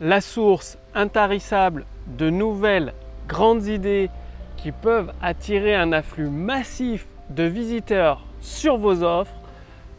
la 0.00 0.22
source 0.22 0.78
intarissable 0.94 1.84
de 2.06 2.30
nouvelles 2.30 2.94
grandes 3.28 3.66
idées 3.66 4.08
qui 4.56 4.72
peuvent 4.72 5.12
attirer 5.20 5.74
un 5.74 5.92
afflux 5.92 6.30
massif 6.30 7.06
de 7.28 7.42
visiteurs 7.42 8.24
sur 8.40 8.78
vos 8.78 9.02
offres, 9.02 9.34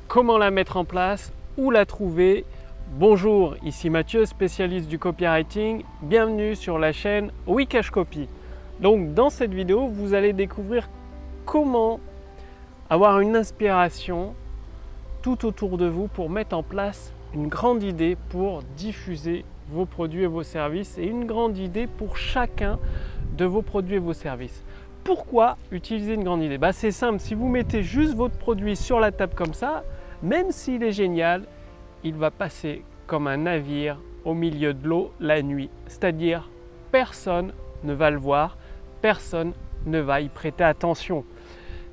comment 0.07 0.39
la 0.39 0.49
mettre 0.49 0.77
en 0.77 0.85
place, 0.85 1.31
où 1.55 1.69
la 1.69 1.85
trouver? 1.85 2.45
Bonjour, 2.93 3.55
ici 3.63 3.91
Mathieu, 3.91 4.25
spécialiste 4.25 4.89
du 4.89 4.97
copywriting. 4.97 5.83
Bienvenue 6.01 6.55
sur 6.55 6.79
la 6.79 6.91
chaîne 6.91 7.31
Wikash 7.45 7.91
Copy. 7.91 8.27
Donc 8.79 9.13
dans 9.13 9.29
cette 9.29 9.53
vidéo, 9.53 9.87
vous 9.87 10.15
allez 10.15 10.33
découvrir 10.33 10.89
comment 11.45 11.99
avoir 12.89 13.19
une 13.19 13.35
inspiration 13.35 14.33
tout 15.21 15.45
autour 15.45 15.77
de 15.77 15.85
vous 15.85 16.07
pour 16.07 16.31
mettre 16.31 16.57
en 16.57 16.63
place 16.63 17.13
une 17.35 17.47
grande 17.47 17.83
idée 17.83 18.17
pour 18.29 18.63
diffuser 18.75 19.45
vos 19.69 19.85
produits 19.85 20.23
et 20.23 20.27
vos 20.27 20.43
services 20.43 20.97
et 20.97 21.05
une 21.05 21.25
grande 21.25 21.57
idée 21.57 21.87
pour 21.87 22.17
chacun 22.17 22.79
de 23.37 23.45
vos 23.45 23.61
produits 23.61 23.95
et 23.95 23.99
vos 23.99 24.13
services. 24.13 24.63
Pourquoi 25.03 25.57
utiliser 25.71 26.13
une 26.13 26.23
grande 26.23 26.43
idée? 26.43 26.57
Bah, 26.57 26.73
C'est 26.73 26.91
simple, 26.91 27.19
si 27.19 27.33
vous 27.33 27.47
mettez 27.47 27.81
juste 27.81 28.15
votre 28.15 28.37
produit 28.37 28.75
sur 28.75 28.99
la 28.99 29.11
table 29.11 29.33
comme 29.35 29.53
ça, 29.53 29.83
même 30.21 30.51
s'il 30.51 30.83
est 30.83 30.91
génial, 30.91 31.43
il 32.03 32.13
va 32.13 32.29
passer 32.29 32.83
comme 33.07 33.27
un 33.27 33.37
navire 33.37 33.97
au 34.25 34.33
milieu 34.33 34.73
de 34.73 34.87
l'eau 34.87 35.11
la 35.19 35.41
nuit. 35.41 35.69
C'est-à-dire, 35.87 36.49
personne 36.91 37.53
ne 37.83 37.93
va 37.93 38.11
le 38.11 38.19
voir, 38.19 38.57
personne 39.01 39.53
ne 39.85 39.99
va 39.99 40.21
y 40.21 40.29
prêter 40.29 40.63
attention. 40.63 41.25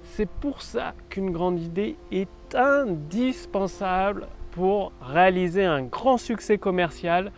C'est 0.03 0.29
pour 0.29 0.63
ça 0.63 0.95
qu'une 1.09 1.31
grande 1.31 1.61
idée 1.61 1.97
est 2.13 2.55
indispensable 2.55 4.27
pour 4.51 4.93
réaliser 5.01 5.65
un 5.65 5.83
grand 5.83 6.19
succès 6.19 6.59
commercial, 6.59 7.31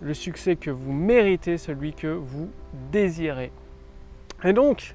le 0.00 0.14
succès 0.14 0.56
que 0.56 0.70
vous 0.70 0.92
méritez, 0.92 1.58
celui 1.58 1.92
que 1.92 2.08
vous 2.08 2.48
désirez. 2.92 3.52
Et 4.44 4.52
donc, 4.52 4.94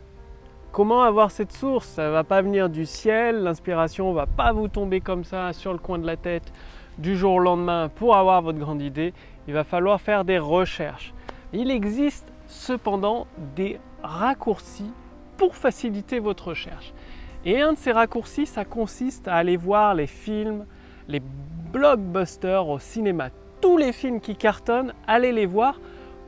comment 0.72 1.04
avoir 1.04 1.32
cette 1.32 1.52
source? 1.52 1.88
Ça 1.88 2.08
ne 2.08 2.12
va 2.12 2.24
pas 2.24 2.42
venir 2.42 2.70
du 2.70 2.86
ciel, 2.86 3.44
l'inspiration 3.44 4.10
ne 4.10 4.16
va 4.16 4.28
pas 4.28 4.52
vous 4.52 4.68
tomber 4.68 5.02
comme 5.02 5.24
ça 5.24 5.54
sur 5.54 5.74
le 5.74 5.80
coin 5.80 5.98
de 5.98 6.06
la 6.06 6.18
tête 6.18 6.54
du 6.98 7.18
jour 7.18 7.34
au 7.34 7.40
lendemain 7.40 7.90
pour 7.90 8.16
avoir 8.16 8.42
votre 8.42 8.60
grande 8.60 8.82
idée. 8.82 9.14
Il 9.48 9.54
va 9.54 9.64
falloir 9.64 10.00
faire 10.00 10.24
des 10.24 10.38
recherches. 10.38 11.14
Il 11.54 11.72
existe 11.72 12.32
cependant 12.48 13.28
des 13.56 13.80
raccourcis 14.04 14.92
pour 15.38 15.56
faciliter 15.56 16.20
votre 16.20 16.50
recherche. 16.50 16.94
Et 17.44 17.60
un 17.60 17.74
de 17.74 17.78
ces 17.78 17.92
raccourcis, 17.92 18.46
ça 18.46 18.66
consiste 18.66 19.28
à 19.28 19.36
aller 19.36 19.58
voir 19.58 19.96
les 19.96 20.06
films, 20.06 20.66
les 21.08 21.22
blockbusters 21.74 22.68
au 22.68 22.78
cinéma. 22.78 23.30
Tous 23.62 23.78
les 23.78 23.94
films 23.94 24.20
qui 24.20 24.36
cartonnent, 24.36 24.94
allez 25.06 25.32
les 25.32 25.46
voir. 25.46 25.80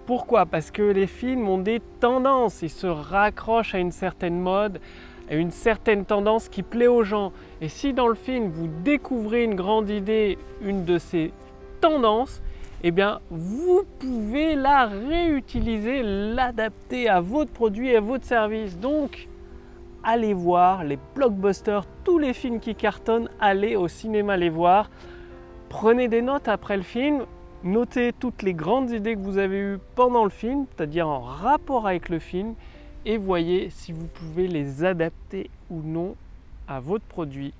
Pourquoi? 0.05 0.45
Parce 0.45 0.69
que 0.69 0.83
les 0.83 1.07
films 1.07 1.49
ont 1.49 1.57
des 1.57 1.81
tendances, 1.99 2.61
ils 2.61 2.69
se 2.69 2.85
raccrochent 2.85 3.73
à 3.73 3.79
une 3.79 3.91
certaine 3.91 4.39
mode, 4.39 4.79
à 5.31 5.35
une 5.35 5.49
certaine 5.49 6.05
tendance 6.05 6.47
qui 6.47 6.61
plaît 6.61 6.87
aux 6.87 7.03
gens. 7.03 7.31
Et 7.59 7.69
si 7.69 7.91
dans 7.91 8.07
le 8.07 8.13
film 8.13 8.49
vous 8.49 8.67
découvrez 8.83 9.43
une 9.43 9.55
grande 9.55 9.89
idée, 9.89 10.37
une 10.61 10.85
de 10.85 10.99
ces 10.99 11.33
tendances, 11.81 12.41
eh 12.83 12.91
bien 12.91 13.19
vous 13.31 13.83
pouvez 13.97 14.53
la 14.53 14.85
réutiliser, 14.85 16.03
l'adapter 16.03 17.09
à 17.09 17.19
votre 17.19 17.51
produit 17.51 17.89
et 17.89 17.97
à 17.97 18.01
votre 18.01 18.25
service. 18.25 18.77
Donc 18.77 19.27
allez 20.03 20.35
voir 20.35 20.83
les 20.83 20.99
blockbusters, 21.15 21.85
tous 22.03 22.19
les 22.19 22.33
films 22.33 22.59
qui 22.59 22.75
cartonnent, 22.75 23.29
allez 23.39 23.75
au 23.75 23.87
cinéma 23.87 24.37
les 24.37 24.49
voir. 24.49 24.91
Prenez 25.73 26.07
des 26.07 26.21
notes 26.21 26.47
après 26.49 26.77
le 26.77 26.83
film, 26.83 27.25
notez 27.63 28.13
toutes 28.13 28.43
les 28.43 28.53
grandes 28.53 28.91
idées 28.91 29.15
que 29.15 29.21
vous 29.21 29.39
avez 29.39 29.57
eues 29.57 29.79
pendant 29.95 30.23
le 30.23 30.29
film, 30.29 30.67
c'est-à-dire 30.69 31.09
en 31.09 31.19
rapport 31.19 31.87
avec 31.87 32.09
le 32.09 32.19
film, 32.19 32.53
et 33.07 33.17
voyez 33.17 33.71
si 33.71 33.91
vous 33.91 34.05
pouvez 34.05 34.47
les 34.47 34.85
adapter 34.85 35.49
ou 35.71 35.81
non 35.83 36.15
à 36.67 36.79
votre 36.79 37.03
produit 37.05 37.55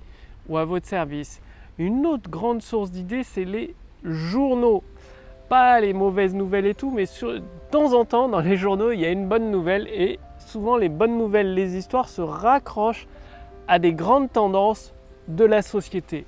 ou 0.48 0.60
à 0.60 0.64
votre 0.64 0.86
service. 0.86 1.42
Une 1.80 2.06
autre 2.06 2.30
grande 2.30 2.62
source 2.62 2.92
d'idées, 2.92 3.24
c'est 3.24 3.46
les 3.46 3.74
journaux. 4.04 4.84
Pas 5.50 5.82
les 5.82 5.94
mauvaises 5.94 6.36
nouvelles 6.36 6.68
et 6.68 6.76
tout, 6.76 6.92
mais 6.92 7.06
de 7.06 7.42
temps 7.72 7.94
en 7.94 8.06
temps, 8.06 8.30
dans 8.30 8.42
les 8.42 8.58
journaux, 8.58 8.92
il 8.92 9.00
y 9.00 9.06
a 9.06 9.12
une 9.12 9.28
bonne 9.28 9.50
nouvelle 9.50 9.88
et 9.88 10.20
souvent 10.38 10.78
les 10.78 10.88
bonnes 10.88 11.18
nouvelles, 11.18 11.56
les 11.56 11.76
histoires 11.76 12.10
se 12.10 12.22
raccrochent 12.22 13.08
à 13.68 13.80
des 13.80 13.94
grandes 13.94 14.32
tendances 14.32 14.94
de 15.28 15.46
la 15.46 15.64
société. 15.64 16.28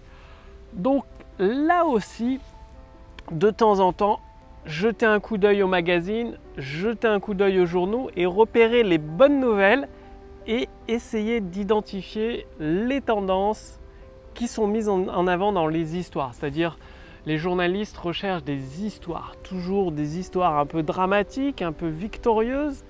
Donc 0.73 1.05
là 1.39 1.85
aussi, 1.85 2.39
de 3.31 3.49
temps 3.49 3.79
en 3.79 3.93
temps, 3.93 4.19
jeter 4.65 5.05
un 5.05 5.19
coup 5.19 5.37
d'œil 5.37 5.63
au 5.63 5.67
magazine, 5.67 6.37
jeter 6.57 7.07
un 7.07 7.19
coup 7.19 7.33
d'œil 7.33 7.59
aux 7.59 7.65
journaux 7.65 8.09
et 8.15 8.25
repérer 8.25 8.83
les 8.83 8.97
bonnes 8.97 9.39
nouvelles 9.39 9.87
et 10.47 10.67
essayer 10.87 11.41
d'identifier 11.41 12.45
les 12.59 13.01
tendances 13.01 13.79
qui 14.33 14.47
sont 14.47 14.67
mises 14.67 14.89
en 14.89 15.27
avant 15.27 15.51
dans 15.51 15.67
les 15.67 15.97
histoires. 15.97 16.33
C'est-à-dire, 16.33 16.77
les 17.25 17.37
journalistes 17.37 17.97
recherchent 17.97 18.43
des 18.43 18.83
histoires, 18.85 19.35
toujours 19.43 19.91
des 19.91 20.19
histoires 20.19 20.59
un 20.59 20.65
peu 20.65 20.83
dramatiques, 20.83 21.61
un 21.61 21.71
peu 21.71 21.87
victorieuses, 21.87 22.83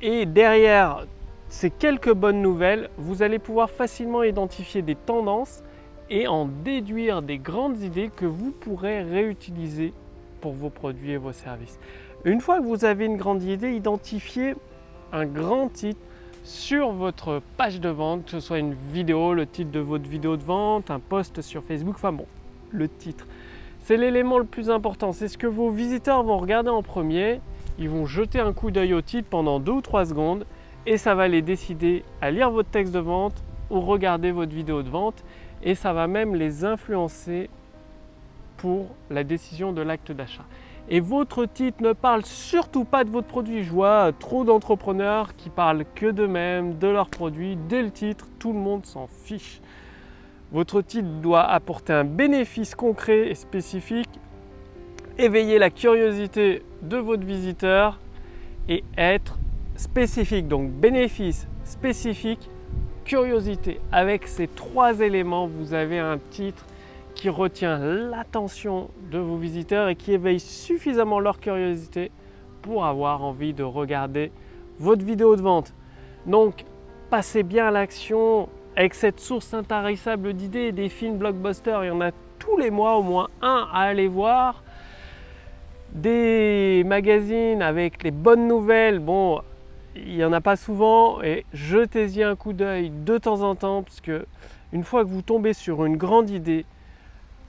et 0.00 0.26
derrière 0.26 1.06
ces 1.48 1.70
quelques 1.70 2.12
bonnes 2.12 2.42
nouvelles, 2.42 2.90
vous 2.98 3.22
allez 3.22 3.38
pouvoir 3.38 3.70
facilement 3.70 4.22
identifier 4.22 4.82
des 4.82 4.94
tendances 4.94 5.62
et 6.12 6.28
en 6.28 6.44
déduire 6.44 7.22
des 7.22 7.38
grandes 7.38 7.80
idées 7.80 8.10
que 8.14 8.26
vous 8.26 8.52
pourrez 8.52 9.02
réutiliser 9.02 9.94
pour 10.42 10.52
vos 10.52 10.68
produits 10.68 11.12
et 11.12 11.16
vos 11.16 11.32
services. 11.32 11.80
Une 12.24 12.40
fois 12.40 12.60
que 12.60 12.64
vous 12.64 12.84
avez 12.84 13.06
une 13.06 13.16
grande 13.16 13.42
idée, 13.42 13.72
identifiez 13.74 14.54
un 15.10 15.24
grand 15.24 15.68
titre 15.68 16.00
sur 16.44 16.92
votre 16.92 17.40
page 17.56 17.80
de 17.80 17.88
vente, 17.88 18.26
que 18.26 18.30
ce 18.30 18.40
soit 18.40 18.58
une 18.58 18.74
vidéo, 18.92 19.32
le 19.32 19.46
titre 19.46 19.70
de 19.70 19.80
votre 19.80 20.08
vidéo 20.08 20.36
de 20.36 20.44
vente, 20.44 20.90
un 20.90 21.00
post 21.00 21.40
sur 21.40 21.64
Facebook, 21.64 21.94
enfin 21.96 22.12
bon, 22.12 22.26
le 22.70 22.88
titre. 22.88 23.26
C'est 23.80 23.96
l'élément 23.96 24.38
le 24.38 24.44
plus 24.44 24.70
important, 24.70 25.12
c'est 25.12 25.28
ce 25.28 25.38
que 25.38 25.46
vos 25.46 25.70
visiteurs 25.70 26.22
vont 26.22 26.38
regarder 26.38 26.70
en 26.70 26.82
premier 26.82 27.40
ils 27.78 27.88
vont 27.88 28.04
jeter 28.04 28.38
un 28.38 28.52
coup 28.52 28.70
d'œil 28.70 28.92
au 28.92 29.00
titre 29.00 29.28
pendant 29.30 29.58
2 29.58 29.72
ou 29.72 29.80
3 29.80 30.06
secondes 30.06 30.44
et 30.84 30.98
ça 30.98 31.14
va 31.14 31.26
les 31.28 31.42
décider 31.42 32.04
à 32.20 32.30
lire 32.30 32.50
votre 32.50 32.68
texte 32.68 32.92
de 32.92 32.98
vente 32.98 33.42
ou 33.70 33.80
regarder 33.80 34.30
votre 34.30 34.52
vidéo 34.52 34.82
de 34.82 34.90
vente 34.90 35.24
et 35.62 35.74
ça 35.74 35.92
va 35.92 36.06
même 36.06 36.34
les 36.34 36.64
influencer 36.64 37.50
pour 38.56 38.88
la 39.10 39.24
décision 39.24 39.72
de 39.72 39.82
l'acte 39.82 40.12
d'achat. 40.12 40.44
Et 40.88 41.00
votre 41.00 41.46
titre 41.46 41.82
ne 41.82 41.92
parle 41.92 42.24
surtout 42.24 42.84
pas 42.84 43.04
de 43.04 43.10
votre 43.10 43.28
produit. 43.28 43.62
Je 43.62 43.70
vois 43.70 44.12
trop 44.18 44.44
d'entrepreneurs 44.44 45.36
qui 45.36 45.48
parlent 45.48 45.84
que 45.94 46.10
d'eux-mêmes, 46.10 46.78
de 46.78 46.88
leurs 46.88 47.08
produits. 47.08 47.56
Dès 47.68 47.82
le 47.82 47.90
titre, 47.90 48.26
tout 48.38 48.52
le 48.52 48.58
monde 48.58 48.84
s'en 48.84 49.06
fiche. 49.06 49.60
Votre 50.50 50.82
titre 50.82 51.08
doit 51.22 51.44
apporter 51.44 51.92
un 51.92 52.04
bénéfice 52.04 52.74
concret 52.74 53.28
et 53.28 53.34
spécifique 53.34 54.10
éveiller 55.18 55.58
la 55.58 55.70
curiosité 55.70 56.62
de 56.82 56.96
votre 56.96 57.24
visiteur 57.24 57.98
et 58.68 58.84
être 58.96 59.38
spécifique. 59.76 60.48
Donc 60.48 60.70
bénéfice, 60.70 61.46
spécifique, 61.64 62.50
curiosité. 63.04 63.80
Avec 63.90 64.26
ces 64.26 64.48
trois 64.48 65.00
éléments, 65.00 65.46
vous 65.46 65.74
avez 65.74 65.98
un 65.98 66.18
titre 66.30 66.64
qui 67.14 67.28
retient 67.28 67.78
l'attention 67.78 68.88
de 69.10 69.18
vos 69.18 69.36
visiteurs 69.36 69.88
et 69.88 69.96
qui 69.96 70.12
éveille 70.12 70.40
suffisamment 70.40 71.20
leur 71.20 71.40
curiosité 71.40 72.10
pour 72.62 72.84
avoir 72.84 73.22
envie 73.22 73.54
de 73.54 73.62
regarder 73.62 74.32
votre 74.78 75.04
vidéo 75.04 75.36
de 75.36 75.42
vente. 75.42 75.74
Donc 76.26 76.64
passez 77.10 77.42
bien 77.42 77.68
à 77.68 77.70
l'action 77.70 78.48
avec 78.76 78.94
cette 78.94 79.20
source 79.20 79.52
intarissable 79.52 80.32
d'idées 80.32 80.72
des 80.72 80.88
films 80.88 81.18
blockbusters. 81.18 81.84
Il 81.84 81.88
y 81.88 81.90
en 81.90 82.00
a 82.00 82.10
tous 82.38 82.56
les 82.56 82.70
mois 82.70 82.96
au 82.96 83.02
moins 83.02 83.28
un 83.42 83.68
à 83.72 83.82
aller 83.82 84.08
voir 84.08 84.62
des 85.92 86.82
magazines 86.86 87.60
avec 87.60 88.02
les 88.02 88.10
bonnes 88.10 88.48
nouvelles, 88.48 88.98
bon, 88.98 89.42
il 89.94 90.16
n'y 90.16 90.24
en 90.24 90.32
a 90.32 90.40
pas 90.40 90.56
souvent 90.56 91.22
et 91.22 91.44
jetez-y 91.52 92.22
un 92.22 92.36
coup 92.36 92.52
d'œil 92.52 92.90
de 92.90 93.18
temps 93.18 93.42
en 93.42 93.54
temps 93.54 93.82
parce 93.82 94.00
que 94.00 94.26
une 94.72 94.84
fois 94.84 95.04
que 95.04 95.10
vous 95.10 95.22
tombez 95.22 95.52
sur 95.52 95.84
une 95.84 95.96
grande 95.96 96.30
idée, 96.30 96.64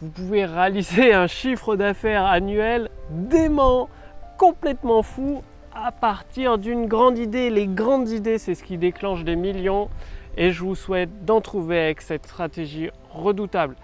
vous 0.02 0.10
pouvez 0.10 0.46
réaliser 0.46 1.14
un 1.14 1.28
chiffre 1.28 1.76
d'affaires 1.76 2.26
annuel 2.26 2.90
dément, 3.10 3.90
complètement 4.38 5.04
fou 5.04 5.42
à 5.74 5.92
partir 5.92 6.58
d'une 6.58 6.86
grande 6.88 7.18
idée. 7.18 7.50
Les 7.50 7.68
grandes 7.68 8.10
idées, 8.10 8.38
c'est 8.38 8.56
ce 8.56 8.64
qui 8.64 8.78
déclenche 8.78 9.24
des 9.24 9.36
millions 9.36 9.90
et 10.36 10.52
je 10.52 10.64
vous 10.64 10.76
souhaite 10.76 11.26
d'en 11.26 11.42
trouver 11.42 11.80
avec 11.80 12.02
cette 12.02 12.26
stratégie 12.26 12.90
redoutable. 13.12 13.76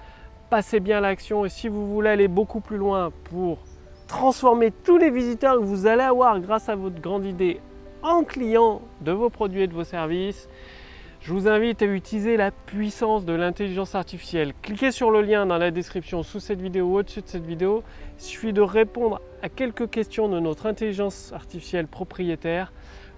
Passez 0.50 0.80
bien 0.80 1.00
l'action 1.00 1.46
et 1.46 1.50
si 1.50 1.68
vous 1.68 1.88
voulez 1.88 2.10
aller 2.10 2.28
beaucoup 2.28 2.60
plus 2.60 2.78
loin 2.78 3.12
pour 3.26 3.60
transformer 4.08 4.72
tous 4.72 4.98
les 4.98 5.12
visiteurs 5.12 5.56
que 5.60 5.64
vous 5.64 5.86
allez 5.86 6.04
avoir 6.04 6.40
grâce 6.40 6.68
à 6.68 6.76
votre 6.76 7.00
grande 7.00 7.26
idée 7.26 7.62
en 8.04 8.24
clients 8.24 8.82
de 9.02 9.12
vos 9.12 9.30
produits 9.30 9.62
et 9.62 9.68
de 9.68 9.74
vos 9.74 9.84
services, 9.84 10.48
Je 11.22 11.34
vous 11.34 11.50
invite 11.50 11.82
à 11.82 11.86
utiliser 11.86 12.38
la 12.38 12.50
puissance 12.50 13.26
de 13.26 13.34
l'intelligence 13.34 13.94
artificielle. 13.94 14.54
Cliquez 14.62 14.92
sur 14.92 15.12
le 15.12 15.22
lien 15.22 15.46
dans 15.46 15.58
la 15.58 15.70
description 15.70 16.24
sous 16.24 16.40
cette 16.40 16.62
vidéo 16.62 16.86
ou 16.86 17.00
au-dessus 17.00 17.22
de 17.22 17.28
cette 17.28 17.46
vidéo. 17.46 17.84
Il 18.20 18.24
suffit 18.24 18.54
de 18.54 18.62
répondre 18.62 19.20
à 19.44 19.50
quelques 19.50 19.90
questions 19.90 20.30
de 20.30 20.40
notre 20.40 20.66
intelligence 20.66 21.34
artificielle 21.34 21.88
propriétaire, 21.88 22.72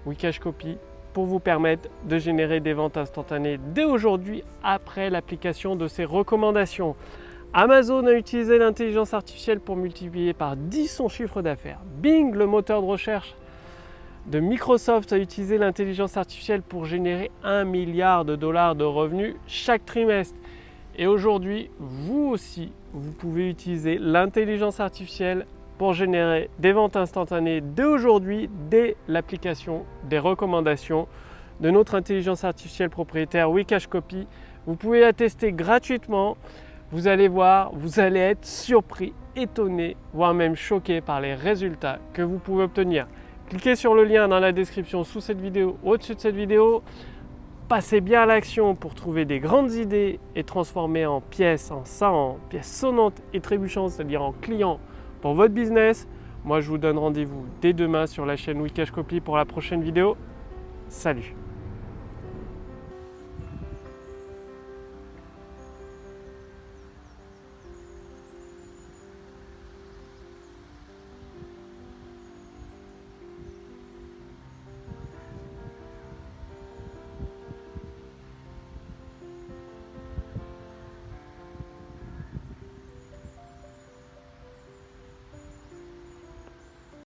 Wikash 0.04 0.40
Copy, 0.40 0.78
pour 1.12 1.26
vous 1.26 1.38
permettre 1.38 1.88
de 2.08 2.18
générer 2.18 2.58
des 2.58 2.72
ventes 2.72 2.96
instantanées 2.96 3.60
dès 3.72 3.84
aujourd'hui 3.84 4.42
après 4.64 5.08
l'application 5.08 5.76
de 5.76 5.86
ces 5.86 6.04
recommandations. 6.04 6.96
Amazon 7.54 8.04
a 8.06 8.14
utilisé 8.14 8.58
l'intelligence 8.58 9.14
artificielle 9.14 9.60
pour 9.60 9.76
multiplier 9.76 10.32
par 10.32 10.56
10 10.56 10.88
son 10.88 11.08
chiffre 11.08 11.40
d'affaires. 11.40 11.78
Bing, 11.98 12.34
le 12.34 12.46
moteur 12.46 12.82
de 12.82 12.86
recherche 12.86 13.36
de 14.26 14.38
Microsoft 14.38 15.12
a 15.12 15.18
utilisé 15.18 15.58
l'intelligence 15.58 16.16
artificielle 16.16 16.62
pour 16.62 16.84
générer 16.84 17.30
1 17.42 17.64
milliard 17.64 18.24
de 18.24 18.36
dollars 18.36 18.76
de 18.76 18.84
revenus 18.84 19.34
chaque 19.46 19.84
trimestre. 19.84 20.36
Et 20.96 21.06
aujourd'hui, 21.06 21.70
vous 21.80 22.28
aussi, 22.28 22.70
vous 22.92 23.12
pouvez 23.12 23.48
utiliser 23.48 23.98
l'intelligence 23.98 24.78
artificielle 24.78 25.46
pour 25.76 25.94
générer 25.94 26.50
des 26.60 26.72
ventes 26.72 26.96
instantanées 26.96 27.60
dès 27.60 27.84
aujourd'hui, 27.84 28.48
dès 28.70 28.96
l'application 29.08 29.84
des 30.08 30.18
recommandations 30.18 31.08
de 31.60 31.70
notre 31.70 31.96
intelligence 31.96 32.44
artificielle 32.44 32.90
propriétaire 32.90 33.50
Wikash 33.50 33.88
Copy. 33.88 34.28
Vous 34.66 34.76
pouvez 34.76 35.00
la 35.00 35.12
tester 35.12 35.52
gratuitement. 35.52 36.36
Vous 36.92 37.08
allez 37.08 37.26
voir, 37.26 37.72
vous 37.72 37.98
allez 37.98 38.20
être 38.20 38.44
surpris, 38.44 39.14
étonné, 39.34 39.96
voire 40.12 40.34
même 40.34 40.54
choqué 40.54 41.00
par 41.00 41.20
les 41.20 41.34
résultats 41.34 41.98
que 42.12 42.22
vous 42.22 42.38
pouvez 42.38 42.64
obtenir. 42.64 43.06
Cliquez 43.52 43.76
sur 43.76 43.94
le 43.94 44.04
lien 44.04 44.28
dans 44.28 44.40
la 44.40 44.50
description 44.50 45.04
sous 45.04 45.20
cette 45.20 45.38
vidéo, 45.38 45.76
au-dessus 45.84 46.14
de 46.14 46.20
cette 46.20 46.34
vidéo. 46.34 46.82
Passez 47.68 48.00
bien 48.00 48.22
à 48.22 48.24
l'action 48.24 48.74
pour 48.74 48.94
trouver 48.94 49.26
des 49.26 49.40
grandes 49.40 49.74
idées 49.74 50.20
et 50.34 50.42
transformer 50.42 51.04
en 51.04 51.20
pièces, 51.20 51.70
en 51.70 51.84
ça, 51.84 52.10
en 52.10 52.38
pièces 52.48 52.74
sonnantes 52.74 53.20
et 53.34 53.40
trébuchantes, 53.40 53.90
c'est-à-dire 53.90 54.22
en 54.22 54.32
clients 54.32 54.80
pour 55.20 55.34
votre 55.34 55.52
business. 55.52 56.08
Moi, 56.44 56.62
je 56.62 56.70
vous 56.70 56.78
donne 56.78 56.96
rendez-vous 56.96 57.44
dès 57.60 57.74
demain 57.74 58.06
sur 58.06 58.24
la 58.24 58.36
chaîne 58.36 58.58
Wikash 58.58 58.90
Copy 58.90 59.20
pour 59.20 59.36
la 59.36 59.44
prochaine 59.44 59.82
vidéo. 59.82 60.16
Salut 60.88 61.34